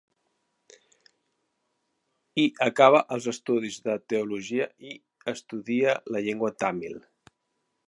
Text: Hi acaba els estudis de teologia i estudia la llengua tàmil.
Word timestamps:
Hi 2.39 2.45
acaba 2.67 3.03
els 3.17 3.29
estudis 3.33 3.77
de 3.89 3.99
teologia 4.15 4.69
i 4.93 4.97
estudia 5.35 5.97
la 6.17 6.25
llengua 6.29 6.53
tàmil. 6.65 7.01